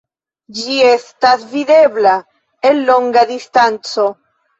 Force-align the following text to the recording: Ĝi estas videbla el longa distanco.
Ĝi 0.59 0.77
estas 0.91 1.43
videbla 1.51 2.13
el 2.71 2.81
longa 2.87 3.27
distanco. 3.33 4.07